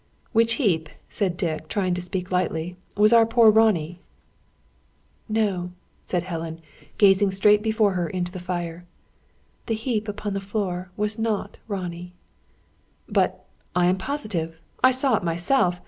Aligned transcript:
"Which 0.33 0.53
heap," 0.53 0.89
said 1.09 1.37
Dick, 1.37 1.67
trying 1.67 1.93
to 1.93 2.01
speak 2.01 2.31
lightly, 2.31 2.75
"was 2.97 3.13
our 3.13 3.23
poor 3.23 3.51
Ronnie." 3.51 3.99
"No," 5.29 5.73
said 6.03 6.23
Helen, 6.23 6.59
gazing 6.97 7.29
straight 7.29 7.61
before 7.61 7.91
her 7.93 8.09
into 8.09 8.31
the 8.31 8.39
fire, 8.39 8.87
"the 9.67 9.75
heap 9.75 10.07
upon 10.07 10.33
the 10.33 10.39
floor 10.39 10.89
was 10.97 11.19
not 11.19 11.57
Ronnie." 11.67 12.15
"But 13.07 13.45
I 13.75 13.85
am 13.85 13.99
positive! 13.99 14.59
I 14.83 14.89
saw 14.89 15.17
it 15.17 15.23
myself! 15.23 15.79